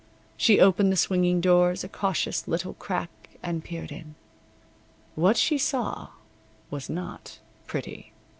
[0.35, 3.11] She opened the swinging doors a cautious little crack
[3.43, 4.15] and peered in.
[5.13, 6.07] What she saw
[6.71, 8.11] was not pretty.